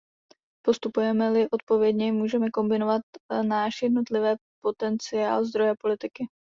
[0.65, 3.01] Postupujeme-li odpovědně, můžeme kombinovat
[3.41, 6.27] náš jednotlivé potenciál, zdroje a politiky.